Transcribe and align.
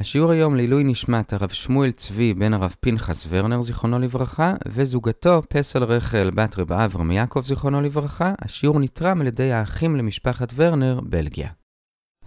השיעור 0.00 0.30
היום 0.30 0.56
לעילוי 0.56 0.84
נשמת 0.84 1.32
הרב 1.32 1.48
שמואל 1.52 1.90
צבי 1.90 2.34
בן 2.34 2.54
הרב 2.54 2.74
פנחס 2.80 3.26
ורנר 3.28 3.62
זיכרונו 3.62 3.98
לברכה 3.98 4.54
וזוגתו 4.68 5.42
פסל 5.48 5.84
רחל 5.84 6.30
בת 6.34 6.58
רב 6.58 6.72
אברהם 6.72 7.10
יעקב 7.10 7.42
זיכרונו 7.44 7.80
לברכה. 7.80 8.32
השיעור 8.42 8.80
נתרם 8.80 9.20
על 9.20 9.26
ידי 9.26 9.52
האחים 9.52 9.96
למשפחת 9.96 10.52
ורנר, 10.56 11.00
בלגיה. 11.02 11.57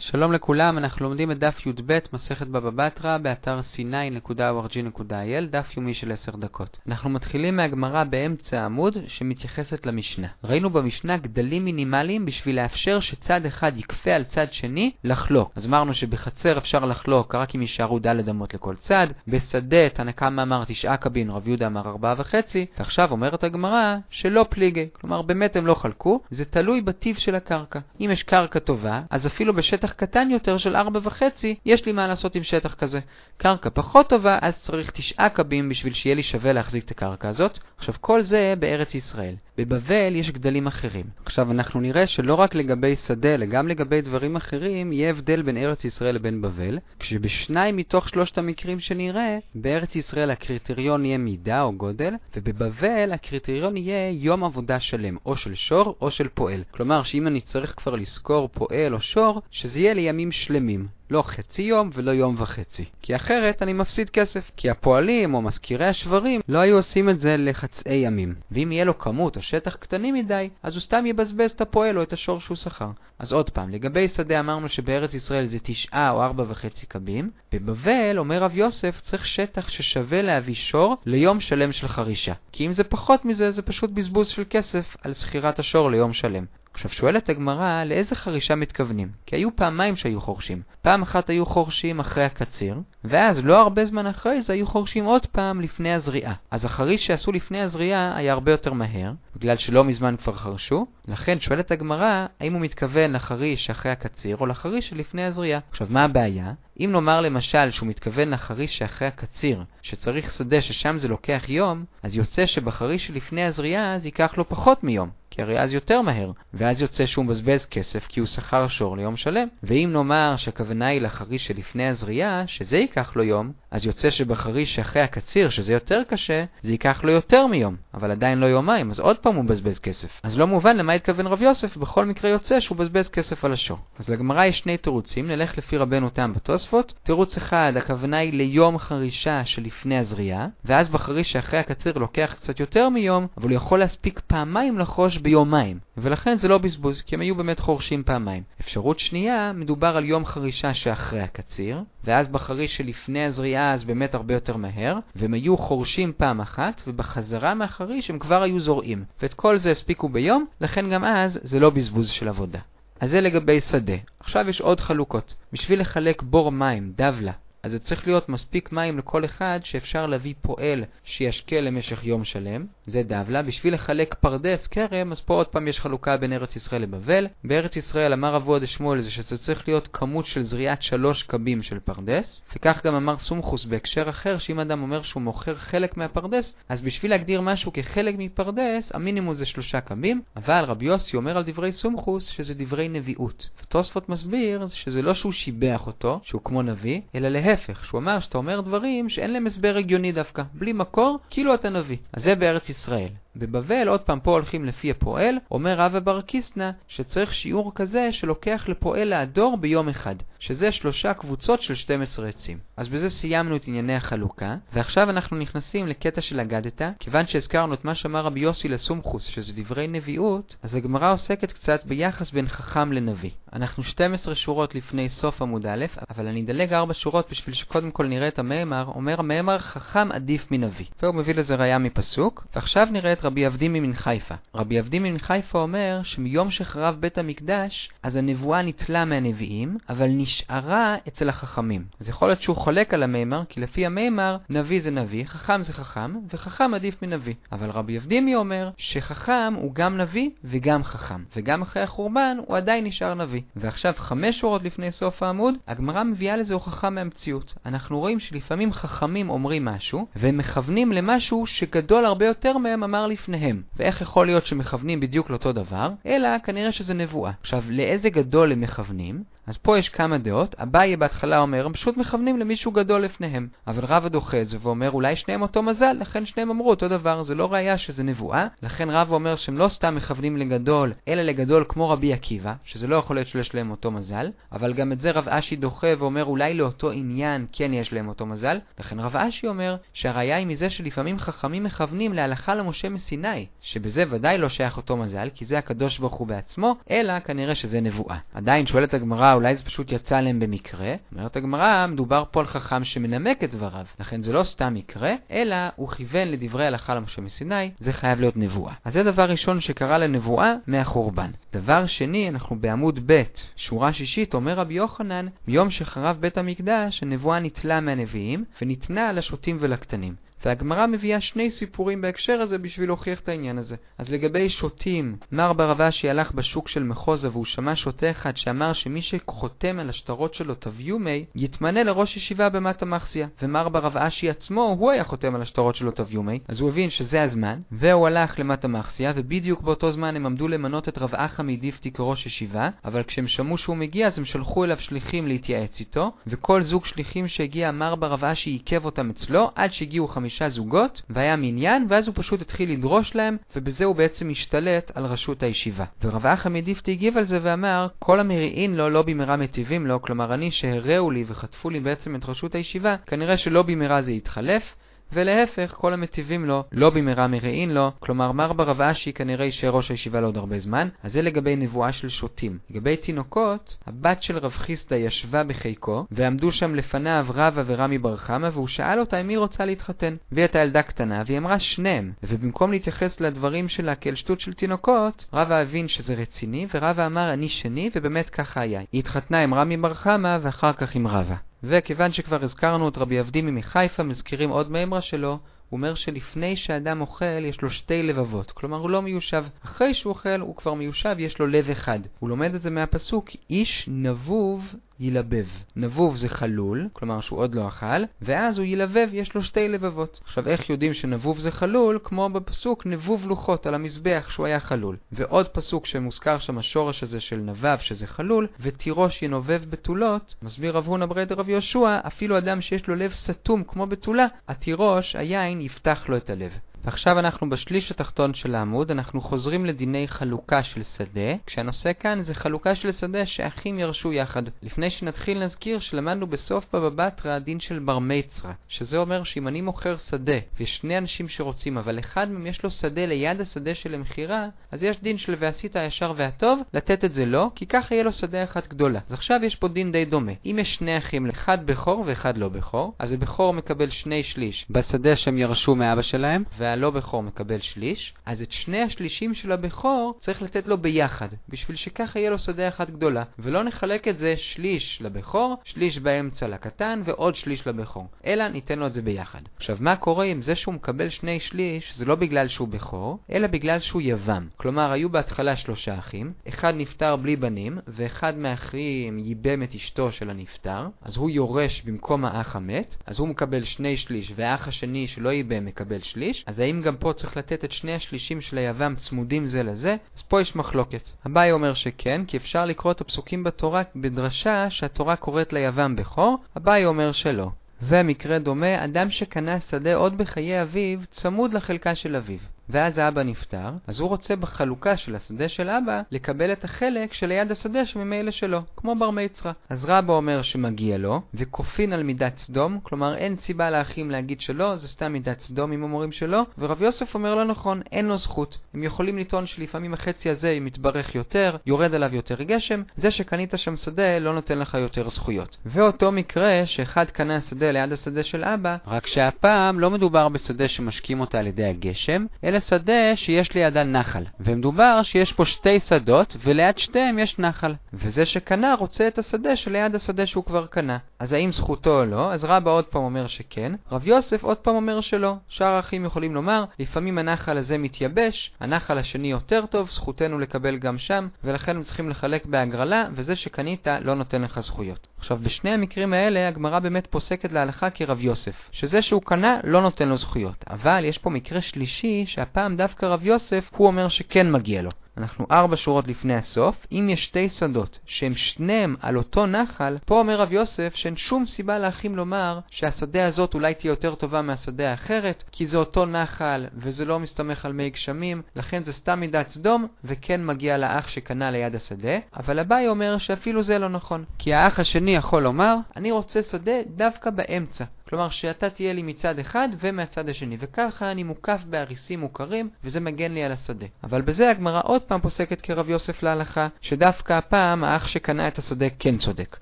שלום 0.04 0.34
לכולם, 0.34 0.78
אנחנו 0.78 1.06
לומדים 1.06 1.32
את 1.32 1.40
דף 1.40 1.66
י"ב, 1.66 2.00
מסכת 2.14 2.48
בבא 2.48 2.70
בתרא, 2.70 3.18
באתר 3.18 3.60
c9.org.il, 3.60 5.46
דף 5.50 5.78
יומי 5.78 5.94
של 5.94 6.12
10 6.12 6.32
דקות. 6.32 6.78
אנחנו 6.88 7.10
מתחילים 7.10 7.56
מהגמרא 7.56 8.04
באמצע 8.04 8.62
העמוד, 8.62 8.98
שמתייחסת 9.08 9.86
למשנה. 9.86 10.28
ראינו 10.44 10.70
במשנה 10.70 11.18
גדלים 11.18 11.66
מינימליים 11.66 12.26
בשביל 12.26 12.56
לאפשר 12.56 13.00
שצד 13.00 13.46
אחד 13.46 13.72
יקפה 13.78 14.12
על 14.12 14.24
צד 14.24 14.48
שני 14.52 14.92
לחלוק. 15.04 15.52
אז 15.56 15.66
אמרנו 15.66 15.94
שבחצר 15.94 16.58
אפשר 16.58 16.86
לחלוק 16.86 17.36
רק 17.36 17.56
אם 17.56 17.62
יישארו 17.62 18.00
ד' 18.00 18.30
אמות 18.30 18.54
לכל 18.54 18.76
צד, 18.76 19.08
בשדה 19.28 19.90
תנא 19.90 20.12
קמא 20.12 20.42
אמר 20.42 20.64
תשעה 20.66 20.98
קבין, 20.98 21.30
רב 21.30 21.48
יהודה 21.48 21.68
אמר 21.68 21.88
ארבעה 21.88 22.16
וחצי, 22.18 22.66
ועכשיו 22.78 23.12
אומרת 23.12 23.44
הגמרא 23.44 23.96
שלא 24.10 24.46
פליגי. 24.50 24.90
כלומר, 24.94 25.22
באמת 25.22 25.56
הם 25.56 25.68
לא 25.68 25.74
חלקו, 25.74 26.22
זה 26.32 26.46
תלוי 26.46 26.82
בטיב 26.82 27.16
של 27.16 27.36
הקרקע. 27.36 27.80
אם 28.00 28.10
יש 28.14 28.24
קרקע 28.24 28.60
טובה, 28.60 29.02
אז 29.10 29.28
אפילו 29.28 29.54
בשטח 29.54 29.91
שטח 29.92 30.06
קטן 30.06 30.30
יותר 30.32 30.58
של 30.58 30.76
4.5, 30.76 31.22
יש 31.66 31.86
לי 31.86 31.92
מה 31.92 32.08
לעשות 32.08 32.36
עם 32.36 32.44
שטח 32.44 32.74
כזה. 32.74 33.00
קרקע 33.38 33.70
פחות 33.74 34.10
טובה, 34.10 34.38
אז 34.42 34.54
צריך 34.62 34.92
9 34.92 35.30
קבים 35.30 35.70
בשביל 35.70 35.94
שיהיה 35.94 36.16
לי 36.16 36.24
שווה 36.24 36.54
להחזיק 36.54 36.86
את 36.86 36.92
הקרקע 36.92 37.30
הזאת. 37.30 37.60
עכשיו, 37.78 37.96
כל 38.02 38.22
זה 38.22 38.54
בארץ 38.60 38.96
ישראל. 38.96 39.36
בבבל 39.58 40.16
יש 40.16 40.32
גדלים 40.32 40.68
אחרים. 40.68 41.06
עכשיו, 41.26 41.52
אנחנו 41.52 41.80
נראה 41.82 42.08
שלא 42.08 42.34
רק 42.34 42.56
לגבי 42.56 42.96
שדה, 42.96 43.34
אלא 43.34 43.46
גם 43.46 43.68
לגבי 43.68 44.02
דברים 44.02 44.36
אחרים, 44.36 44.94
יהיה 44.94 45.10
הבדל 45.10 45.42
בין 45.42 45.58
ארץ 45.58 45.86
ישראל 45.86 46.16
לבין 46.16 46.42
בבל, 46.42 46.80
כשבשניים 47.00 47.76
מתוך 47.76 48.10
שלושת 48.10 48.38
המקרים 48.38 48.80
שנראה, 48.80 49.38
בארץ 49.56 49.96
ישראל 49.96 50.32
הקריטריון 50.32 51.06
יהיה 51.06 51.18
מידה 51.18 51.62
או 51.62 51.74
גודל, 51.74 52.14
ובבבל 52.36 53.12
הקריטריון 53.12 53.78
יהיה 53.78 54.12
יום 54.12 54.44
עבודה 54.44 54.80
שלם, 54.80 55.18
או 55.26 55.36
של 55.36 55.56
שור 55.56 55.96
או 56.02 56.12
של 56.12 56.28
פועל. 56.28 56.64
כלומר, 56.72 57.04
שאם 57.04 57.28
אני 57.28 57.42
צריך 57.42 57.74
כבר 57.78 57.96
לזכור 57.96 58.50
פועל 58.54 58.94
או 58.94 59.02
שור, 59.02 59.42
שזה 59.52 59.80
יהיה 59.82 59.94
לימים 59.94 60.32
שלמים. 60.32 60.88
לא 61.12 61.22
חצי 61.22 61.62
יום 61.62 61.90
ולא 61.94 62.12
יום 62.12 62.36
וחצי. 62.38 62.86
כי 63.02 63.16
אחרת 63.16 63.62
אני 63.62 63.74
מפסיד 63.74 64.10
כסף. 64.10 64.52
כי 64.58 64.70
הפועלים 64.70 65.34
או 65.34 65.42
מזכירי 65.42 65.86
השברים 65.86 66.42
לא 66.48 66.58
היו 66.58 66.76
עושים 66.76 67.10
את 67.10 67.20
זה 67.20 67.36
לחצאי 67.38 67.94
ימים. 67.94 68.36
ואם 68.52 68.72
יהיה 68.72 68.86
לו 68.86 68.98
כמות 68.98 69.38
או 69.38 69.42
שטח 69.42 69.76
קטנים 69.76 70.14
מדי, 70.14 70.50
אז 70.64 70.74
הוא 70.74 70.82
סתם 70.82 71.06
יבזבז 71.06 71.52
את 71.52 71.62
הפועל 71.62 71.98
או 71.98 72.04
את 72.04 72.14
השור 72.14 72.40
שהוא 72.40 72.58
שכר. 72.58 72.90
אז 73.20 73.32
עוד 73.34 73.50
פעם, 73.50 73.70
לגבי 73.70 74.08
שדה 74.08 74.40
אמרנו 74.40 74.70
שבארץ 74.70 75.14
ישראל 75.14 75.46
זה 75.46 75.58
תשעה 75.64 76.12
או 76.12 76.24
ארבע 76.24 76.44
וחצי 76.48 76.86
קבים. 76.86 77.32
בבבל, 77.54 78.18
אומר 78.18 78.44
רב 78.44 78.56
יוסף, 78.56 79.02
צריך 79.02 79.28
שטח 79.28 79.70
ששווה 79.70 80.22
להביא 80.22 80.56
שור 80.56 80.98
ליום 81.06 81.40
שלם 81.40 81.72
של 81.72 81.88
חרישה. 81.88 82.34
כי 82.52 82.66
אם 82.66 82.74
זה 82.74 82.84
פחות 82.84 83.26
מזה, 83.26 83.52
זה 83.52 83.62
פשוט 83.62 83.90
בזבוז 83.90 84.28
של 84.28 84.44
כסף 84.50 84.98
על 85.04 85.14
שכירת 85.14 85.60
השור 85.60 85.92
ליום 85.92 86.14
שלם. 86.14 86.46
עכשיו 86.74 86.92
שואלת 86.92 87.30
הגמרא 87.30 87.84
לאיזה 87.84 88.16
חרישה 88.16 88.56
מתכוונים, 88.56 89.08
כי 89.26 89.36
היו 89.36 89.56
פעמיים 89.56 89.96
שהיו 89.96 90.22
חורשים. 90.22 90.62
פעם 90.82 91.02
אחת 91.02 91.30
היו 91.30 91.46
חורשים 91.46 92.00
אחרי 92.00 92.24
הקציר, 92.24 92.76
ואז 93.04 93.46
לא 93.46 93.62
הרבה 93.62 93.86
זמן 93.86 94.08
אחרי 94.08 94.42
זה 94.42 94.54
היו 94.54 94.68
חורשים 94.68 95.06
עוד 95.06 95.26
פעם 95.26 95.62
לפני 95.62 95.94
הזריעה. 95.94 96.34
אז 96.52 96.66
החריש 96.66 97.08
שעשו 97.08 97.32
לפני 97.32 97.62
הזריעה 97.62 98.18
היה 98.18 98.34
הרבה 98.34 98.52
יותר 98.52 98.74
מהר, 98.74 99.12
בגלל 99.36 99.58
שלא 99.58 99.84
מזמן 99.84 100.16
כבר 100.18 100.34
חרשו, 100.34 100.86
לכן 101.08 101.40
שואלת 101.40 101.72
הגמרא 101.72 102.26
האם 102.40 102.54
הוא 102.54 102.62
מתכוון 102.62 103.12
לחריש 103.12 103.70
אחרי 103.70 103.92
הקציר 103.92 104.38
או 104.38 104.46
לחריש 104.46 104.90
שלפני 104.90 105.24
הזריעה. 105.24 105.60
עכשיו 105.72 105.88
מה 105.90 106.04
הבעיה? 106.04 106.54
אם 106.80 106.90
נאמר 106.92 107.22
למשל 107.22 107.72
שהוא 107.72 107.90
מתכוון 107.90 108.30
לחריש 108.30 108.78
שאחרי 108.78 109.08
הקציר, 109.08 109.64
שצריך 109.82 110.34
שדה 110.34 110.62
ששם 110.62 110.98
זה 110.98 111.08
לוקח 111.08 111.44
יום, 111.48 111.86
אז 112.04 112.16
יוצא 112.16 112.46
שבחריש 112.46 113.08
שלפני 113.08 113.44
הזריעה 113.44 114.00
זה 114.00 114.08
ייקח 114.08 114.38
לו 114.38 114.50
פחות 114.50 114.84
מיום. 114.84 115.21
כי 115.32 115.42
הרי 115.42 115.60
אז 115.60 115.74
יותר 115.74 116.02
מהר, 116.02 116.32
ואז 116.54 116.82
יוצא 116.82 117.06
שהוא 117.06 117.26
מבזבז 117.26 117.66
כסף 117.66 118.08
כי 118.08 118.20
הוא 118.20 118.28
שכר 118.28 118.68
שור 118.68 118.98
ליום 118.98 119.18
שלם. 119.18 119.48
ואם 119.64 119.90
נאמר 119.94 120.36
שהכוונה 120.38 120.88
היא 120.88 121.02
לחריש 121.02 121.48
שלפני 121.48 121.88
הזריעה, 121.88 122.44
שזה 122.48 122.78
ייקח 122.78 123.16
לו 123.16 123.24
יום, 123.24 123.52
אז 123.72 123.86
יוצא 123.86 124.12
שבחריש 124.12 124.76
שאחרי 124.76 125.02
הקציר, 125.02 125.50
שזה 125.50 125.74
יותר 125.74 126.02
קשה, 126.08 126.44
זה 126.62 126.72
ייקח 126.72 127.04
לו 127.04 127.12
יותר 127.12 127.48
מיום, 127.48 127.76
אבל 127.94 128.12
עדיין 128.12 128.38
לא 128.38 128.46
יומיים, 128.46 128.92
אז 128.92 129.00
עוד 129.00 129.18
פעם 129.18 129.36
הוא 129.36 129.44
מבזבז 129.44 129.80
כסף. 129.80 130.22
אז 130.24 130.38
לא 130.38 130.48
מובן 130.48 130.78
למה 130.78 130.94
התכוון 130.94 131.28
רב 131.28 131.42
יוסף, 131.42 131.78
בכל 131.78 132.06
מקרה 132.06 132.30
יוצא 132.30 132.60
שהוא 132.60 132.78
מבזבז 132.78 133.10
כסף 133.10 133.46
על 133.46 133.54
השור. 133.54 133.78
אז 134.00 134.10
לגמרא 134.10 134.46
יש 134.46 134.60
שני 134.60 134.78
תירוצים, 134.78 135.28
נלך 135.28 135.58
לפי 135.58 135.78
רבנו 135.78 136.10
תם 136.10 136.34
בתוספות. 136.34 136.94
תירוץ 137.04 137.38
אחד, 137.38 137.74
הכוונה 137.76 138.18
היא 138.18 138.34
ליום 138.34 138.78
חרישה 138.78 139.46
שלפני 139.46 139.98
הזריעה, 139.98 140.48
ואז 140.66 140.90
בחריש 140.90 141.32
שאחרי 141.32 141.60
הקציר 141.60 141.98
לוקח 141.98 142.36
קצת 142.40 142.60
יותר 142.60 142.90
מיום, 142.90 143.28
אבל 143.38 143.50
הוא 143.50 143.56
יכול 143.56 143.80
להספיק 143.80 144.20
פעמיים 144.28 144.80
לחוש 144.80 145.18
ביומיים, 145.24 145.80
ולכן 145.98 146.38
זה 146.38 146.48
לא 146.48 146.58
בזבוז, 146.58 147.02
כי 147.02 147.16
הם 147.16 147.22
היו 147.22 147.36
באמת 147.36 147.60
חורשים 147.60 148.04
פעמיים. 148.04 148.44
אפשרות 148.62 149.00
שנייה, 149.00 149.52
מדובר 149.56 149.98
על 149.98 150.06
יום 150.06 150.26
חרישה 150.26 150.74
שאחרי 150.74 151.22
הקציר, 151.22 151.82
ואז 152.04 152.28
בחריש 152.28 152.78
שלפני 152.78 153.26
הזריעה 153.26 153.74
אז 153.74 153.84
באמת 153.84 154.14
הרבה 154.14 154.34
יותר 154.34 154.58
מהר, 154.58 155.00
והם 155.16 155.34
היו 155.34 155.58
חורשים 155.58 156.14
פעם 156.18 156.42
אחת, 156.42 156.82
ובחזרה 156.88 157.54
מהחריש 157.54 158.10
הם 158.10 158.20
כבר 158.20 158.42
היו 158.44 158.60
זורעים. 158.60 159.04
ואת 159.22 159.34
כל 159.34 159.58
זה 159.58 159.72
הספיקו 159.72 160.10
ביום, 160.10 160.46
לכן 160.62 160.90
גם 160.90 161.04
אז 161.04 161.40
זה 161.44 161.60
לא 161.60 161.70
בזבוז 161.70 162.10
של 162.10 162.28
עבודה. 162.28 162.60
אז 163.00 163.10
זה 163.10 163.22
לגבי 163.22 163.62
שדה. 163.62 163.94
עכשיו 164.20 164.50
יש 164.50 164.62
עוד 164.62 164.80
חלוקות. 164.80 165.34
בשביל 165.54 165.82
לחלק 165.82 166.24
בור 166.24 166.52
מים, 166.52 166.94
דבלה, 166.96 167.32
אז 167.64 167.72
זה 167.72 167.80
צריך 167.80 168.08
להיות 168.08 168.30
מספיק 168.30 168.72
מים 168.72 168.98
לכל 168.98 169.26
אחד 169.26 169.60
שאפשר 169.64 170.06
להביא 170.06 170.34
פועל 170.42 170.84
שישקה 171.04 171.62
למשך 171.62 172.04
יום 172.04 172.24
שלם, 172.24 172.66
זה 172.86 173.04
דבלה. 173.04 173.42
בשביל 173.42 173.74
לחלק 173.74 174.14
פרדס, 174.14 174.68
כרם, 174.68 175.12
אז 175.12 175.22
פה 175.22 175.34
עוד 175.34 175.48
פעם 175.48 175.68
יש 175.68 175.80
חלוקה 175.80 176.18
בין 176.18 176.34
ארץ 176.34 176.56
ישראל 176.56 176.82
לבבל. 176.82 177.28
בארץ 177.44 177.76
ישראל 177.76 178.14
אמר 178.14 178.38
אבוה 178.38 178.56
דשמואל 178.56 179.02
זה 179.02 179.12
שזה 179.12 179.38
צריך 179.38 179.68
להיות 179.68 179.88
כמות 179.94 180.26
של 180.26 180.44
זריעת 180.44 180.82
שלוש 180.82 181.24
קבים 181.24 181.64
של 181.64 181.80
פרדס, 181.80 182.42
וכך 182.56 182.82
גם 182.86 182.96
אמר 182.96 183.18
סומכוס 183.18 183.66
בהקשר 183.66 184.10
אחר, 184.10 184.38
שאם 184.38 184.60
אדם 184.60 184.82
אומר 184.82 185.02
שהוא 185.02 185.24
מוכר 185.24 185.56
חלק 185.56 185.98
מהפרדס, 185.98 186.54
אז 186.70 186.82
בשביל 186.82 187.12
להגדיר 187.12 187.42
משהו 187.42 187.74
כחלק 187.74 188.16
מפרדס, 188.18 188.92
המינימום 188.94 189.34
זה 189.34 189.46
שלושה 189.46 189.82
קבים, 189.82 190.22
אבל 190.36 190.64
רבי 190.64 190.86
יוסי 190.86 191.18
אומר 191.18 191.38
על 191.38 191.44
דברי 191.44 191.72
סומכוס 191.72 192.28
שזה 192.28 192.54
דברי 192.54 192.90
נביאות. 192.90 193.50
ותוספות 193.64 194.10
מסביר 194.10 194.68
שזה 194.68 195.02
לא 195.02 195.14
שהוא 195.14 195.32
שיבח 195.32 195.88
אותו, 195.88 196.20
שהוא 196.24 196.42
כמו 196.44 196.62
נביא, 196.62 197.02
אלא 197.16 197.30
להפך. 197.30 197.51
להפך, 197.52 197.86
שהוא 197.86 198.00
אמר 198.00 198.20
שאתה 198.20 198.38
אומר 198.38 198.62
דברים 198.62 199.10
שאין 199.10 199.34
להם 199.34 199.48
הסבר 199.48 199.76
הגיוני 199.78 200.12
דווקא, 200.12 200.44
בלי 200.54 200.74
מקור, 200.74 201.20
כאילו 201.30 201.54
אתה 201.54 201.70
נביא. 201.70 201.98
אז 202.14 202.24
זה 202.24 202.36
בארץ 202.36 202.70
ישראל. 202.70 203.10
בבבל, 203.36 203.88
עוד 203.88 204.02
פעם, 204.02 204.20
פה 204.20 204.32
הולכים 204.32 204.66
לפי 204.66 204.92
הפועל, 204.92 205.36
אומר 205.52 205.74
רבא 205.80 206.00
בר 206.00 206.22
קיסנא 206.22 206.70
שצריך 206.88 207.34
שיעור 207.34 207.72
כזה 207.76 208.10
שלוקח 208.12 208.64
לפועל 208.68 209.08
להדור 209.08 209.58
ביום 209.58 209.90
אחד, 209.90 210.16
שזה 210.40 210.72
שלושה 210.72 211.14
קבוצות 211.14 211.62
של 211.62 211.76
12 211.76 212.28
עצים. 212.28 212.58
אז 212.78 212.88
בזה 212.88 213.10
סיימנו 213.10 213.56
את 213.56 213.68
ענייני 213.68 213.96
החלוקה, 213.96 214.56
ועכשיו 214.74 215.10
אנחנו 215.10 215.38
נכנסים 215.38 215.88
לקטע 215.88 216.22
של 216.22 216.40
אגדתא, 216.40 216.90
כיוון 217.00 217.28
שהזכרנו 217.28 217.74
את 217.74 217.86
מה 217.86 217.96
שאמר 217.96 218.22
רבי 218.22 218.40
יוסי 218.40 218.68
לסומכוס, 218.68 219.26
שזה 219.26 219.54
דברי 219.56 219.88
נביאות, 219.88 220.56
אז 220.64 220.76
הגמרא 220.76 221.14
עוסקת 221.14 221.52
קצת 221.52 221.86
ביחס 221.86 222.32
בין 222.32 222.48
חכם 222.48 222.92
לנביא. 222.92 223.30
אנחנו 223.54 223.84
12 223.84 224.36
שורות 224.36 224.76
לפני 224.76 225.10
סוף 225.10 225.42
עמוד 225.42 225.66
א', 225.66 225.86
אבל 226.10 226.28
אני 226.28 226.42
אדלג 226.42 226.74
4 226.74 226.94
שורות 226.94 227.32
בשביל 227.32 227.56
שקודם 227.56 227.92
כל 227.92 228.08
נראה 228.08 228.28
את 228.28 228.40
המאמר, 228.40 228.86
אומר 228.96 229.20
המאמר 229.20 229.58
חכם 229.58 230.12
עדיף 230.12 230.52
מנביא. 230.52 230.86
והוא 231.02 231.16
מביא 231.16 231.36
לזה 231.36 231.56
ראיה 231.56 231.78
מפסוק, 231.78 232.48
ועכשיו 232.56 232.88
נראה 232.92 233.14
את 233.14 233.21
רבי 233.24 233.48
אבדימי 233.48 233.80
מן 233.80 233.94
חיפה. 233.94 234.36
רבי 234.56 234.80
אבדימי 234.80 235.12
מן 235.12 235.18
חיפה 235.18 235.60
אומר 235.60 236.00
שמיום 236.04 236.52
שחרב 236.52 236.96
בית 237.00 237.18
המקדש, 237.18 237.90
אז 238.04 238.16
הנבואה 238.16 238.62
ניטלה 238.62 239.06
מהנביאים, 239.06 239.78
אבל 239.90 240.08
נשארה 240.08 240.96
אצל 241.08 241.30
החכמים. 241.30 241.84
אז 242.00 242.10
יכול 242.10 242.28
להיות 242.28 242.42
שהוא 242.42 242.56
חולק 242.56 242.94
על 242.94 243.04
המימר, 243.04 243.44
כי 243.50 243.60
לפי 243.60 243.86
המימר, 243.86 244.38
נביא 244.50 244.82
זה 244.82 244.92
נביא, 244.92 245.26
חכם 245.26 245.62
זה 245.62 245.74
חכם, 245.74 246.16
וחכם 246.34 246.74
עדיף 246.74 247.04
מנביא. 247.04 247.34
אבל 247.52 247.70
רבי 247.70 247.98
אבדימי 247.98 248.36
אומר 248.36 248.70
שחכם 248.78 249.54
הוא 249.56 249.76
גם 249.76 249.98
נביא 249.98 250.30
וגם 250.44 250.84
חכם, 250.84 251.24
וגם 251.36 251.62
אחרי 251.62 251.84
החורבן 251.84 252.38
הוא 252.48 252.58
עדיין 252.58 252.86
נשאר 252.86 253.14
נביא. 253.14 253.42
ועכשיו, 253.56 253.94
חמש 253.98 254.40
שורות 254.40 254.64
לפני 254.64 254.92
סוף 254.92 255.24
העמוד, 255.24 255.56
הגמרא 255.68 256.04
מביאה 256.04 256.38
לזה 256.38 256.54
הוכחה 256.54 256.90
מהמציאות. 256.90 257.54
אנחנו 257.66 258.00
רואים 258.00 258.20
שלפעמים 258.20 258.74
חכמים 258.74 259.30
אומרים 259.30 259.66
משהו, 259.66 260.08
והם 260.16 260.38
מכוונים 260.38 260.92
למשהו 260.92 261.46
שגדול 261.48 262.06
הרבה 262.06 262.26
יותר 262.26 262.58
מהם 262.58 262.84
אמר 262.84 263.08
לפניהם. 263.12 263.62
ואיך 263.76 264.02
יכול 264.02 264.26
להיות 264.26 264.46
שמכוונים 264.46 265.00
בדיוק 265.00 265.30
לאותו 265.30 265.52
דבר? 265.52 265.92
אלא 266.06 266.38
כנראה 266.40 266.72
שזה 266.72 266.94
נבואה. 266.94 267.32
עכשיו, 267.42 267.64
לאיזה 267.70 268.10
גדול 268.10 268.52
הם 268.52 268.62
מכוונים? 268.62 269.24
אז 269.48 269.58
פה 269.58 269.78
יש 269.78 269.90
כמה 269.90 270.18
דעות. 270.18 270.56
אביי 270.56 270.96
בהתחלה 270.96 271.40
אומר, 271.40 271.66
הם 271.66 271.74
פשוט 271.74 271.98
מכוונים 271.98 272.40
למישהו 272.40 272.72
גדול 272.72 273.02
לפניהם. 273.02 273.48
אבל 273.68 273.86
רבא 273.86 274.08
דוחה 274.08 274.42
את 274.42 274.48
זה 274.48 274.58
ואומר, 274.62 274.92
אולי 274.92 275.16
שניהם 275.16 275.42
אותו 275.42 275.64
מזל, 275.64 275.94
לכן 276.00 276.26
שניהם 276.26 276.50
אמרו 276.50 276.70
אותו 276.70 276.88
דבר. 276.88 277.24
זה 277.24 277.36
לא 277.36 277.54
ראייה 277.54 277.78
שזה 277.78 278.04
נבואה. 278.04 278.48
לכן 278.64 278.90
רבא 278.90 279.16
אומר 279.16 279.36
שהם 279.36 279.58
לא 279.58 279.68
סתם 279.70 279.96
מכוונים 279.96 280.38
לגדול, 280.38 280.94
אלא 281.08 281.22
לגדול 281.22 281.66
כמו 281.68 281.90
רבי 281.90 282.14
עקיבא, 282.14 282.54
שזה 282.64 282.88
לא 282.88 282.96
יכול 282.96 283.16
להיות 283.16 283.28
שיש 283.28 283.56
להם 283.56 283.72
אותו 283.72 283.92
מזל. 283.92 284.30
אבל 284.52 284.74
גם 284.74 284.92
את 284.92 285.02
זה 285.02 285.12
רב 285.12 285.28
אשי 285.30 285.56
דוחה 285.56 285.88
ואומר, 285.98 286.26
אולי 286.26 286.54
לאותו 286.54 286.92
עניין 286.92 287.46
כן 287.52 287.74
יש 287.74 287.94
להם 287.94 288.08
אותו 288.08 288.26
מזל. 288.26 288.60
לכן 288.80 289.00
רב 289.00 289.16
אשי 289.16 289.48
אומר 289.48 289.76
שהראייה 289.94 290.38
היא 290.38 290.48
מזה 290.48 290.70
שלפעמים 290.70 291.20
חכמים 291.20 291.64
מכוונים 291.64 292.14
להלכה 292.14 292.56
למשה 292.56 292.90
מסיני, 292.90 293.46
שבזה 293.62 294.04
ודאי 294.10 294.38
לא 294.38 294.50
שייך 294.50 294.78
אותו 294.78 294.98
מזל, 294.98 295.30
כי 295.36 295.46
זה 295.46 295.58
הקדוש 295.58 296.00
ברוך 296.00 296.14
הוא 296.14 296.28
בעצמו, 296.28 296.76
אלא 296.92 297.20
כנראה 297.20 297.56
שזה 297.56 297.82
נבואה. 297.82 298.18
עדיין 298.34 298.68
שואלת 298.68 298.94
הגמרא, 298.94 299.31
אולי 299.34 299.56
זה 299.56 299.64
פשוט 299.64 299.92
יצא 299.92 300.22
להם 300.22 300.40
במקרה? 300.40 300.96
אומרת 301.12 301.36
הגמרא, 301.36 301.88
מדובר 301.88 302.24
פה 302.32 302.40
על 302.40 302.46
חכם 302.46 302.84
שמנמק 302.84 303.44
את 303.44 303.52
דבריו, 303.52 303.86
לכן 304.00 304.24
זה 304.24 304.34
לא 304.34 304.44
סתם 304.44 304.74
מקרה, 304.74 305.14
אלא 305.32 305.56
הוא 305.76 305.90
כיוון 305.90 306.28
לדברי 306.28 306.68
הלכה 306.68 306.96
למשה 306.96 307.22
מסיני, 307.22 307.72
זה 307.80 307.94
חייב 307.94 308.20
להיות 308.20 308.38
נבואה. 308.38 308.74
אז 308.86 308.94
זה 308.94 309.04
דבר 309.04 309.30
ראשון 309.30 309.62
שקרה 309.62 309.98
לנבואה 309.98 310.54
מהחורבן. 310.68 311.32
דבר 311.54 311.86
שני, 311.86 312.30
אנחנו 312.30 312.56
בעמוד 312.60 313.00
ב', 313.06 313.24
שורה 313.56 313.94
שישית, 313.94 314.34
אומר 314.34 314.54
רבי 314.54 314.74
יוחנן, 314.74 315.28
ביום 315.48 315.70
שחרב 315.70 316.18
בית 316.20 316.38
המקדש, 316.38 317.04
הנבואה 317.04 317.40
ניטלה 317.40 317.80
מהנביאים, 317.80 318.46
וניתנה 318.62 319.12
לשוטים 319.12 319.58
ולקטנים. 319.60 320.31
והגמרא 320.46 320.88
מביאה 320.88 321.22
שני 321.22 321.52
סיפורים 321.52 322.02
בהקשר 322.02 322.42
הזה 322.42 322.58
בשביל 322.58 322.90
להוכיח 322.90 323.20
את 323.20 323.30
העניין 323.30 323.58
הזה. 323.58 323.76
אז 323.98 324.10
לגבי 324.10 324.50
שוטים, 324.50 325.16
מר 325.32 325.54
בר 325.54 325.90
אשי 325.90 326.10
הלך 326.10 326.32
בשוק 326.32 326.68
של 326.68 326.84
מחוזה 326.84 327.30
והוא 327.30 327.46
שמע 327.46 327.76
שוטה 327.76 328.12
אחד 328.12 328.38
שאמר 328.38 328.74
שמי 328.74 329.02
שחותם 329.02 329.80
על 329.80 329.90
השטרות 329.90 330.34
שלו 330.34 330.56
תביומי, 330.56 331.26
יתמנה 331.36 331.84
לראש 331.84 332.18
ישיבה 332.18 332.50
במטה 332.50 332.86
מחסיה. 332.86 333.28
ומר 333.42 333.70
בר 333.70 334.08
אשי 334.08 334.30
עצמו, 334.30 334.76
הוא 334.80 334.92
היה 334.92 335.04
חותם 335.04 335.36
על 335.36 335.42
השטרות 335.42 335.76
שלו 335.76 335.92
תביומי, 335.92 336.40
אז 336.48 336.60
הוא 336.60 336.70
הבין 336.70 336.90
שזה 336.90 337.24
הזמן, 337.24 337.60
והוא 337.72 338.08
הלך 338.08 338.40
למטה 338.40 338.68
מחסיה, 338.68 339.14
ובדיוק 339.16 339.62
באותו 339.62 339.92
זמן 339.92 340.16
הם 340.16 340.26
עמדו 340.26 340.48
למנות 340.48 340.90
את 340.90 340.98
רב 340.98 341.16
אחא 341.16 341.42
מדיפתי 341.42 341.92
כראש 341.92 342.26
ישיבה, 342.26 342.70
אבל 342.86 343.04
כשהם 343.04 343.28
שמעו 343.28 343.58
שהוא 343.58 343.78
מגיע 343.78 344.08
אז 344.08 344.18
הם 344.18 344.26
שלחו 344.26 344.64
אליו 344.64 344.78
שליחים 344.80 345.28
להתייעץ 345.28 345.80
איתו, 345.80 346.12
וכל 346.28 346.62
זוג 346.62 346.86
שליחים 346.86 347.28
שהגיע 347.28 347.72
מר 347.72 347.96
בר 347.96 348.32
אשי 348.32 348.50
עיכב 348.50 348.86
אותם 348.86 349.10
אצלו, 349.10 349.52
עד 349.56 349.74
שהגיעו 349.74 350.08
זוגות, 350.50 351.02
והיה 351.10 351.36
מניין, 351.36 351.86
ואז 351.90 352.08
הוא 352.08 352.16
פשוט 352.18 352.42
התחיל 352.42 352.72
לדרוש 352.72 353.16
להם, 353.16 353.38
ובזה 353.56 353.86
הוא 353.86 353.96
בעצם 353.96 354.30
השתלט 354.30 354.92
על 354.96 355.06
ראשות 355.06 355.44
הישיבה. 355.44 355.86
ורב 356.04 356.26
אחא 356.26 356.50
מדיפתי 356.50 356.92
הגיב 356.92 357.18
על 357.18 357.26
זה 357.26 357.40
ואמר, 357.42 357.88
כל 358.00 358.20
המריעין 358.20 358.76
לו 358.76 358.90
לא 358.90 359.02
במהרה 359.02 359.36
מטיבים 359.36 359.88
לו, 359.88 360.02
כלומר 360.02 360.34
אני 360.34 360.52
שהרעו 360.52 361.12
לי 361.12 361.24
וחטפו 361.28 361.70
לי 361.70 361.80
בעצם 361.80 362.16
את 362.16 362.26
ראשות 362.26 362.56
הישיבה, 362.56 362.96
כנראה 363.08 363.38
שלא 363.38 363.62
במהרה 363.62 364.02
זה 364.02 364.12
יתחלף, 364.12 364.64
ולהפך, 365.14 365.74
כל 365.78 365.94
המטיבים 365.94 366.46
לו, 366.46 366.64
לא 366.72 366.90
במהרה 366.90 367.28
מרעין 367.28 367.74
לו, 367.74 367.92
כלומר 368.00 368.32
מר 368.32 368.54
ברב 368.54 368.82
אשי 368.82 369.14
כנראה 369.14 369.46
יישאר 369.46 369.70
ראש 369.70 369.92
הישיבה 369.92 370.22
לעוד 370.22 370.38
הרבה 370.38 370.60
זמן, 370.60 370.88
אז 371.04 371.14
זה 371.14 371.22
לגבי 371.22 371.56
נבואה 371.56 371.94
של 371.94 372.10
שוטים. 372.10 372.58
לגבי 372.70 372.98
תינוקות, 372.98 373.78
הבת 373.88 374.24
של 374.24 374.38
רב 374.38 374.52
חיסדא 374.52 374.96
ישבה 374.96 375.44
בחיקו, 375.44 376.06
ועמדו 376.12 376.52
שם 376.52 376.76
לפניו 376.76 377.26
רבא 377.30 377.64
ורמי 377.66 377.98
בר 377.98 378.18
חמא, 378.18 378.50
והוא 378.54 378.68
שאל 378.68 379.00
אותה 379.00 379.22
אם 379.22 379.30
היא 379.30 379.38
רוצה 379.38 379.66
להתחתן. 379.66 380.16
והיא 380.32 380.44
הייתה 380.44 380.60
ילדה 380.60 380.82
קטנה, 380.82 381.24
והיא 381.26 381.38
אמרה 381.38 381.60
שניהם, 381.60 382.12
ובמקום 382.24 382.72
להתייחס 382.72 383.22
לדברים 383.22 383.68
שלה 383.68 383.96
כאל 383.96 384.16
שטות 384.16 384.40
של 384.40 384.54
תינוקות, 384.54 385.26
רבא 385.34 385.56
הבין 385.56 385.88
שזה 385.88 386.14
רציני, 386.14 386.68
ורבא 386.74 387.06
אמר 387.06 387.34
אני 387.34 387.50
שני, 387.50 387.90
ובאמת 387.96 388.30
ככה 388.30 388.62
היה. 388.62 388.82
היא 388.92 389.00
התחתנה 389.00 389.44
עם 389.44 389.54
רמי 389.54 389.78
בר 389.78 389.94
חמא, 389.94 390.38
ואחר 390.42 390.74
כך 390.74 390.96
עם 390.96 391.08
רבא. 391.08 391.51
וכיוון 391.64 392.14
שכבר 392.14 392.44
הזכרנו 392.44 392.90
את 392.90 392.98
רבי 392.98 393.20
אבדימי 393.20 393.52
מחיפה, 393.52 394.04
מזכירים 394.04 394.50
עוד 394.50 394.72
מימרה 394.72 395.02
שלו, 395.02 395.30
הוא 395.30 395.78
אומר 395.78 395.96
שלפני 395.96 396.56
שאדם 396.56 397.02
אוכל 397.02 397.46
יש 397.46 397.62
לו 397.62 397.70
שתי 397.70 398.04
לבבות, 398.04 398.52
כלומר 398.52 398.78
הוא 398.78 398.90
לא 398.90 399.02
מיושב. 399.02 399.46
אחרי 399.66 399.94
שהוא 399.94 400.10
אוכל 400.14 400.40
הוא 400.40 400.56
כבר 400.56 400.74
מיושב, 400.74 401.16
יש 401.20 401.40
לו 401.40 401.48
לב 401.48 401.70
אחד. 401.70 402.00
הוא 402.20 402.30
לומד 402.30 402.56
את 402.56 402.62
זה 402.62 402.70
מהפסוק, 402.70 403.30
איש 403.50 403.90
נבוב 403.92 404.76
ילבב. 405.02 405.46
נבוב 405.76 406.16
זה 406.16 406.30
חלול, 406.30 406.90
כלומר 406.94 407.22
שהוא 407.22 407.40
עוד 407.40 407.56
לא 407.56 407.68
אכל, 407.68 408.04
ואז 408.22 408.58
הוא 408.58 408.66
ילבב, 408.66 409.10
יש 409.14 409.36
לו 409.36 409.44
שתי 409.44 409.68
לבבות. 409.68 410.20
עכשיו 410.24 410.48
איך 410.48 410.70
יודעים 410.70 410.94
שנבוב 410.94 411.40
זה 411.40 411.52
חלול? 411.52 412.00
כמו 412.04 412.30
בפסוק 412.30 412.86
נבוב 412.86 413.28
לוחות 413.28 413.66
על 413.66 413.74
המזבח 413.74 414.28
שהוא 414.30 414.46
היה 414.46 414.60
חלול. 414.60 414.98
ועוד 415.12 415.48
פסוק 415.48 415.86
שמוזכר 415.86 416.40
שם 416.40 416.58
השורש 416.58 417.04
הזה 417.04 417.20
של 417.20 417.38
נבב 417.38 417.78
שזה 417.82 418.08
חלול, 418.08 418.48
ותירוש 418.60 419.24
ינובב 419.24 419.62
בתולות, 419.70 420.36
מסביר 420.42 420.78
רב 420.78 420.88
הונא 420.88 421.06
ברדר 421.06 421.36
רב 421.36 421.50
יהושע, 421.50 422.00
אפילו 422.08 422.38
אדם 422.38 422.62
שיש 422.62 422.88
לו 422.88 422.96
לב 422.96 423.12
סתום 423.14 423.64
כמו 423.64 423.88
בתולה, 423.88 424.28
התירוש, 424.48 425.16
היין, 425.16 425.62
יפתח 425.62 426.06
לו 426.10 426.18
את 426.18 426.30
הלב. 426.30 426.52
ועכשיו 426.86 427.20
אנחנו 427.20 427.50
בשליש 427.50 427.92
התחתון 427.92 428.34
של 428.34 428.56
העמוד, 428.56 428.92
אנחנו 428.92 429.22
חוזרים 429.22 429.66
לדיני 429.66 430.08
חלוקה 430.08 430.64
של 430.64 430.84
שדה, 430.84 431.36
כשהנושא 431.46 431.90
כאן 432.00 432.22
זה 432.22 432.34
חלוקה 432.34 432.76
של 432.76 432.92
שדה 432.92 433.26
שאחים 433.26 433.80
ירשו 433.80 434.14
יחד. 434.14 434.44
לפני 434.64 434.90
שנתחיל 434.90 435.44
נזכיר 435.44 435.80
שלמדנו 435.80 436.28
בסוף 436.28 436.76
בבא 436.76 437.06
בתרא 437.08 437.32
הדין 437.32 437.60
של 437.60 437.80
בר 437.80 438.00
מצרא, 438.00 438.52
שזה 438.68 438.98
אומר 438.98 439.24
שאם 439.24 439.48
אני 439.48 439.62
מוכר 439.62 439.98
שדה, 439.98 440.38
ויש 440.60 440.78
שני 440.78 440.98
אנשים 440.98 441.28
שרוצים, 441.28 441.78
אבל 441.78 442.00
אחד 442.00 442.32
מהם 442.32 442.48
יש 442.48 442.64
לו 442.64 442.72
שדה 442.72 443.06
ליד 443.06 443.42
השדה 443.42 443.76
של 443.76 443.94
המכירה, 443.94 444.48
אז 444.72 444.84
יש 444.84 445.02
דין 445.02 445.18
של 445.18 445.36
ועשית 445.40 445.76
הישר 445.76 446.14
והטוב, 446.16 446.62
לתת 446.74 447.06
את 447.06 447.14
זה 447.14 447.26
לו, 447.26 447.52
כי 447.56 447.66
ככה 447.66 447.96
יהיה 447.96 448.04
לו 448.04 448.12
שדה 448.12 448.44
אחת 448.44 448.68
גדולה. 448.68 449.00
אז 449.08 449.14
עכשיו 449.14 449.40
יש 449.44 449.56
פה 449.56 449.68
דין 449.68 449.92
די 449.92 450.06
דומה. 450.06 450.32
אם 450.46 450.58
יש 450.62 450.76
שני 450.76 450.98
אחים, 450.98 451.30
אחד 451.30 451.66
בכור 451.66 452.04
ואחד 452.08 452.38
לא 452.38 452.50
בכור, 452.50 452.94
אז 453.00 453.12
הבכור 453.12 453.54
מקבל 453.54 453.90
שני 453.90 454.24
שליש 454.24 454.66
בשדה 454.70 455.16
שהם 455.16 455.38
ירשו 455.38 455.76
מאבא 455.76 456.02
שלהם, 456.02 456.44
והלא 456.72 456.90
בכור 456.90 457.24
מקבל 457.24 457.60
שליש, 457.60 458.14
אז 458.26 458.42
את 458.42 458.52
שני 458.52 458.82
השלישים 458.82 459.34
של 459.34 459.52
הבכור 459.52 460.14
צריך 460.20 460.42
לתת 460.42 460.68
לו 460.68 460.78
ביחד, 460.78 461.28
בשביל 461.50 461.78
שככה 461.78 462.20
יהיה 462.20 462.30
לו 462.30 462.40
שדה 462.40 462.68
אחת 462.68 462.90
גדולה. 462.90 463.24
ולא 463.40 463.64
נחלק 463.64 464.08
את 464.08 464.20
זה 464.20 464.34
שליש 464.38 465.02
לבכור, 465.02 465.58
שליש 465.64 466.00
באמצע 466.00 466.48
לקטן 466.48 467.02
ועוד 467.06 467.36
שליש 467.36 467.68
לבכור, 467.68 468.08
אלא 468.26 468.48
ניתן 468.48 468.80
לו 468.80 468.88
את 468.88 468.94
זה 468.94 469.02
ביחד. 469.02 469.40
עכשיו, 469.58 469.78
מה 469.80 469.96
קורה 469.96 470.26
אם 470.26 470.42
זה 470.42 470.56
שהוא 470.56 470.74
מקבל 470.74 471.10
שני 471.10 471.40
שליש, 471.40 471.94
זה 471.96 472.06
לא 472.06 472.16
בגלל 472.16 472.48
שהוא 472.48 472.68
בכור, 472.68 473.20
אלא 473.32 473.48
בגלל 473.48 473.80
שהוא 473.80 474.02
יבם. 474.02 474.48
כלומר, 474.58 474.92
היו 474.92 475.10
בהתחלה 475.10 475.58
שלושה 475.58 476.00
אחים, 476.00 476.34
אחד 476.48 476.74
נפטר 476.76 477.16
בלי 477.16 477.36
בנים, 477.36 477.78
ואחד 477.88 478.38
מהאחים 478.38 479.20
ייבם 479.20 479.64
את 479.64 479.76
אשתו 479.76 480.12
של 480.12 480.30
הנפטר, 480.30 480.88
אז 481.02 481.18
הוא 481.18 481.30
יורש 481.30 481.82
במקום 481.86 482.26
האח 482.26 482.56
המת, 482.56 482.96
אז 483.06 483.20
הוא 483.20 483.28
מקבל 483.28 483.64
שני 483.64 483.98
שליש, 483.98 484.32
והאח 484.36 484.68
השני 484.68 485.08
שלא 485.08 485.30
ייבם 485.30 485.66
מקבל 485.66 486.00
שליש, 486.00 486.44
אז 486.48 486.60
האם 486.62 486.82
גם 486.82 486.96
פה 486.98 487.14
צריך 487.14 487.38
לתת 487.38 487.64
את 487.66 487.72
שני 487.72 487.96
השלישים 487.96 488.42
של 488.42 488.58
היבם 488.58 488.96
צמודים 488.96 489.48
זה 489.48 489.64
לזה, 489.64 489.96
אז 490.18 490.22
פה 490.22 490.42
יש 490.42 490.56
מחלוקת. 490.56 491.10
אביי 491.28 491.52
אומר 491.52 491.74
שכן, 491.74 492.26
כי 492.28 492.38
אפשר 492.38 492.66
לקרוא 492.66 492.92
את 492.92 493.02
הפסוקים 493.02 493.44
בתורה 493.44 493.82
בדרשה 493.96 494.70
שהתורה 494.70 495.16
קוראת 495.16 495.54
ליבם 495.54 495.96
בכור, 495.96 496.38
אביי 496.58 496.86
אומר 496.86 497.12
שלא. 497.12 497.50
ומקרה 497.82 498.40
דומה, 498.40 498.86
אדם 498.86 499.10
שקנה 499.10 499.60
שדה 499.60 499.96
עוד 499.96 500.18
בחיי 500.18 500.62
אביו, 500.62 501.00
צמוד 501.12 501.54
לחלקה 501.54 501.96
של 501.96 502.16
אביו. 502.16 502.40
ואז 502.70 502.98
האבא 502.98 503.24
נפטר, 503.24 503.70
אז 503.88 504.00
הוא 504.00 504.10
רוצה 504.10 504.36
בחלוקה 504.36 504.98
של 504.98 505.16
השדה 505.16 505.50
של 505.50 505.70
אבא 505.70 506.02
לקבל 506.12 506.52
את 506.52 506.64
החלק 506.64 507.14
שליד 507.14 507.52
השדה 507.52 507.86
שממילא 507.86 508.32
שלו, 508.32 508.62
כמו 508.78 508.96
בר 508.96 509.10
מצרה. 509.10 509.52
אז 509.70 509.86
רבא 509.86 510.14
אומר 510.14 510.42
שמגיע 510.42 510.98
לו, 510.98 511.22
וכופין 511.34 511.94
על 511.94 512.04
מידת 512.04 512.38
סדום, 512.38 512.80
כלומר 512.84 513.16
אין 513.16 513.36
סיבה 513.36 513.72
לאחים 513.72 514.12
להגיד 514.12 514.42
שלא, 514.42 514.78
זה 514.78 514.88
סתם 514.88 515.14
מידת 515.14 515.40
סדום 515.40 515.74
אם 515.74 515.84
אומרים 515.84 516.12
שלא, 516.12 516.42
ורב 516.58 516.82
יוסף 516.82 517.16
אומר 517.16 517.36
לא 517.36 517.46
נכון, 517.46 517.82
אין 517.92 518.06
לו 518.06 518.18
זכות. 518.18 518.58
הם 518.74 518.84
יכולים 518.84 519.18
לטעון 519.18 519.48
שלפעמים 519.48 519.94
החצי 519.94 520.30
הזה 520.30 520.58
מתברך 520.62 521.16
יותר, 521.16 521.58
יורד 521.66 521.94
עליו 521.94 522.16
יותר 522.16 522.44
גשם, 522.44 522.84
זה 522.98 523.12
שקנית 523.12 523.54
שם 523.56 523.78
שדה 523.78 524.20
לא 524.20 524.34
נותן 524.34 524.60
לך 524.60 524.74
יותר 524.74 525.10
זכויות. 525.10 525.58
ואותו 525.66 526.12
מקרה 526.12 526.66
שאחד 526.66 527.06
קנה 527.06 527.42
שדה 527.42 527.72
ליד 527.72 527.92
השדה 527.92 528.24
של 528.24 528.44
אבא, 528.44 528.78
רק 528.88 529.08
שהפעם 529.08 529.80
לא 529.80 529.92
מדובר 529.92 530.30
בשדה 530.30 530.68
שמשקים 530.68 531.20
אותה 531.20 531.40
על 531.40 531.48
ידי 531.48 531.66
הגשם, 531.66 532.26
אלא 532.52 532.60
שדה 532.60 533.16
שיש 533.16 533.54
לידה 533.54 533.84
נחל. 533.84 534.24
ומדובר 534.40 535.00
שיש 535.04 535.34
פה 535.34 535.46
שתי 535.46 535.80
שדות, 535.80 536.38
וליד 536.44 536.78
שתיהם 536.78 537.20
יש 537.20 537.40
נחל. 537.40 537.74
וזה 537.94 538.26
שקנה 538.26 538.74
רוצה 538.74 539.08
את 539.08 539.20
השדה 539.20 539.56
שליד 539.56 539.96
השדה 539.96 540.26
שהוא 540.26 540.44
כבר 540.44 540.66
קנה. 540.66 540.98
אז 541.20 541.32
האם 541.32 541.52
זכותו 541.52 542.00
או 542.00 542.06
לא? 542.06 542.34
אז 542.34 542.44
רבא 542.44 542.72
עוד 542.72 542.86
פעם 542.86 543.02
אומר 543.02 543.28
שכן, 543.28 543.72
רב 543.92 544.08
יוסף 544.08 544.44
עוד 544.44 544.58
פעם 544.58 544.76
אומר 544.76 545.02
שלא. 545.02 545.36
שאר 545.50 545.68
האחים 545.68 546.06
יכולים 546.06 546.34
לומר, 546.34 546.66
לפעמים 546.80 547.18
הנחל 547.18 547.58
הזה 547.58 547.78
מתייבש, 547.78 548.52
הנחל 548.60 548.98
השני 548.98 549.32
יותר 549.32 549.66
טוב, 549.66 549.90
זכותנו 549.90 550.40
לקבל 550.40 550.78
גם 550.78 550.98
שם, 550.98 551.28
ולכן 551.44 551.76
הם 551.76 551.84
צריכים 551.84 552.10
לחלק 552.10 552.46
בהגרלה, 552.46 553.08
וזה 553.14 553.36
שקנית 553.36 553.88
לא 554.02 554.16
נותן 554.16 554.42
לך 554.42 554.60
זכויות. 554.60 555.08
עכשיו, 555.18 555.38
בשני 555.38 555.70
המקרים 555.70 556.14
האלה 556.14 556.48
הגמרא 556.48 556.80
באמת 556.80 557.08
פוסקת 557.08 557.52
להלכה 557.52 557.90
כרב 557.90 558.22
יוסף, 558.22 558.70
שזה 558.72 559.02
שהוא 559.02 559.22
קנה 559.22 559.60
לא 559.64 559.82
נותן 559.82 560.10
לו 560.10 560.18
זכויות. 560.18 560.66
אבל 560.70 561.06
יש 561.06 561.18
פה 561.18 561.30
מקרה 561.30 561.62
שלישי, 561.62 562.24
שהפעם 562.42 562.76
דווקא 562.76 563.06
רב 563.06 563.26
יוסף 563.26 563.70
הוא 563.78 563.88
אומר 563.88 564.08
שכן 564.10 564.52
מגיע 564.52 564.82
לו. 564.82 564.90
אנחנו 565.18 565.46
ארבע 565.52 565.76
שורות 565.76 566.08
לפני 566.08 566.36
הסוף, 566.36 566.86
אם 566.92 567.10
יש 567.10 567.24
שתי 567.24 567.50
שדות 567.50 568.00
שהם 568.06 568.36
שניהם 568.36 568.96
על 569.02 569.18
אותו 569.18 569.46
נחל, 569.46 569.98
פה 570.06 570.20
אומר 570.20 570.42
רב 570.42 570.54
יוסף 570.54 570.96
שאין 570.96 571.16
שום 571.16 571.46
סיבה 571.46 571.80
לאחים 571.80 572.16
לומר 572.16 572.60
שהשדה 572.72 573.26
הזאת 573.26 573.54
אולי 573.54 573.74
תהיה 573.74 573.90
יותר 573.90 574.16
טובה 574.16 574.42
מהשדה 574.42 574.92
האחרת, 574.92 575.44
כי 575.52 575.66
זה 575.66 575.78
אותו 575.78 576.06
נחל 576.06 576.66
וזה 576.76 577.06
לא 577.06 577.20
מסתמך 577.20 577.66
על 577.66 577.74
מי 577.74 577.90
גשמים, 577.90 578.42
לכן 578.56 578.84
זה 578.84 578.94
סתם 578.94 579.20
מידת 579.20 579.50
סדום, 579.50 579.88
וכן 580.04 580.46
מגיע 580.46 580.78
לאח 580.78 581.08
שקנה 581.08 581.52
ליד 581.52 581.76
השדה, 581.76 582.18
אבל 582.36 582.60
אביי 582.60 582.88
אומר 582.88 583.18
שאפילו 583.18 583.64
זה 583.64 583.80
לא 583.80 583.90
נכון, 583.90 584.24
כי 584.40 584.54
האח 584.54 584.80
השני 584.80 585.16
יכול 585.16 585.44
לומר, 585.44 585.76
אני 585.96 586.12
רוצה 586.12 586.40
שדה 586.44 586.82
דווקא 586.96 587.30
באמצע. 587.30 587.86
כלומר 588.12 588.30
שאתה 588.30 588.70
תהיה 588.70 588.94
לי 588.94 589.04
מצד 589.04 589.40
אחד 589.40 589.70
ומהצד 589.80 590.30
השני, 590.30 590.58
וככה 590.60 591.12
אני 591.12 591.24
מוקף 591.24 591.62
באריסים 591.70 592.20
מוכרים, 592.20 592.70
וזה 592.84 593.00
מגן 593.00 593.32
לי 593.32 593.44
על 593.44 593.52
השדה. 593.52 593.86
אבל 594.04 594.22
בזה 594.22 594.50
הגמרא 594.50 594.82
עוד 594.84 595.02
פעם 595.02 595.22
פוסקת 595.22 595.62
כרב 595.62 595.90
יוסף 595.90 596.24
להלכה, 596.24 596.68
שדווקא 596.82 597.34
הפעם 597.34 597.84
האח 597.84 598.08
שקנה 598.08 598.48
את 598.48 598.58
השדה 598.60 598.86
כן 599.00 599.18
צודק. 599.18 599.58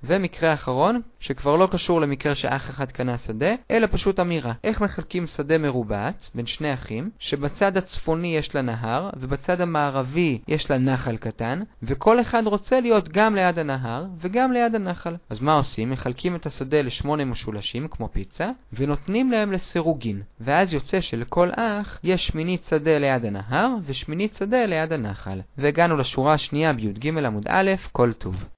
ומקרה 0.03 0.53
אחרון, 0.53 1.01
שכבר 1.19 1.55
לא 1.55 1.67
קשור 1.71 2.01
למקרה 2.01 2.35
שאח 2.35 2.69
אחד 2.69 2.91
קנה 2.91 3.17
שדה, 3.17 3.55
אלא 3.71 3.87
פשוט 3.91 4.19
אמירה. 4.19 4.53
איך 4.63 4.81
מחלקים 4.81 5.27
שדה 5.27 5.57
מרובעת 5.57 6.29
בין 6.35 6.45
שני 6.45 6.73
אחים, 6.73 7.09
שבצד 7.19 7.77
הצפוני 7.77 8.37
יש 8.37 8.55
לה 8.55 8.61
נהר, 8.61 9.09
ובצד 9.17 9.61
המערבי 9.61 10.39
יש 10.47 10.71
לה 10.71 10.77
נחל 10.77 11.17
קטן, 11.17 11.61
וכל 11.83 12.21
אחד 12.21 12.43
רוצה 12.45 12.79
להיות 12.79 13.09
גם 13.09 13.35
ליד 13.35 13.59
הנהר 13.59 14.05
וגם 14.21 14.51
ליד 14.51 14.75
הנחל. 14.75 15.15
אז 15.29 15.41
מה 15.41 15.53
עושים? 15.53 15.89
מחלקים 15.89 16.35
את 16.35 16.45
השדה 16.45 16.81
לשמונה 16.81 17.25
משולשים, 17.25 17.87
כמו 17.87 18.09
פיצה, 18.11 18.49
ונותנים 18.73 19.31
להם 19.31 19.51
לסירוגין. 19.51 20.21
ואז 20.41 20.73
יוצא 20.73 21.01
שלכל 21.01 21.49
אח 21.55 21.99
יש 22.03 22.27
שמינית 22.27 22.65
שדה 22.69 22.97
ליד 22.97 23.25
הנהר, 23.25 23.75
ושמינית 23.85 24.35
שדה 24.35 24.65
ליד 24.65 24.93
הנחל. 24.93 25.39
והגענו 25.57 25.97
לשורה 25.97 26.33
השנייה 26.33 26.73
בי"ג 26.73 27.07
עמוד 27.07 27.45
א', 27.47 27.71
כל 27.91 28.13
טוב. 28.13 28.45